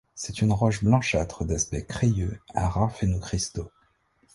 C'est 0.15 0.41
une 0.41 0.51
roche 0.51 0.83
blanchâtre, 0.83 1.45
d'aspect 1.45 1.85
crayeux, 1.85 2.39
à 2.55 2.67
rares 2.67 2.95
phénocristaux. 2.95 3.69